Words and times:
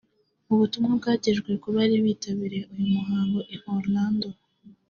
Mu 0.47 0.55
butumwa 0.59 0.91
byagejwe 1.01 1.51
ku 1.61 1.67
bari 1.75 1.95
bitabiriye 2.05 2.63
uyu 2.73 2.85
muhango 2.93 3.39
i 3.55 3.57
Orlando 3.75 4.29